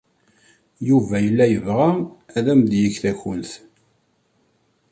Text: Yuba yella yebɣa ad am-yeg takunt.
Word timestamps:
Yuba 0.89 1.15
yella 1.25 1.45
yebɣa 1.49 1.89
ad 2.37 2.45
am-yeg 2.53 2.95
takunt. 3.03 3.51